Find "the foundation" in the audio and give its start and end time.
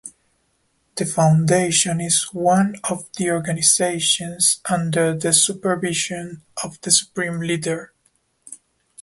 0.95-2.01